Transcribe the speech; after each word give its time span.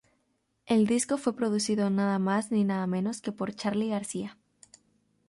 El 0.65 0.87
disco 0.87 1.19
fue 1.19 1.35
producido 1.35 1.91
nada 1.91 2.17
más 2.17 2.51
ni 2.51 2.63
nada 2.63 2.87
menos 2.87 3.21
que 3.21 3.31
por 3.31 3.53
Charly 3.53 3.89
García. 3.89 4.35